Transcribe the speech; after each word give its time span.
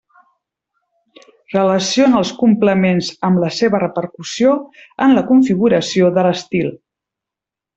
Relaciona 1.55 2.17
els 2.21 2.31
complements 2.39 3.11
amb 3.29 3.41
la 3.43 3.51
seva 3.59 3.83
repercussió 3.85 4.55
en 5.07 5.15
la 5.19 5.25
configuració 5.31 6.11
de 6.17 6.29
l'estil. 6.31 6.75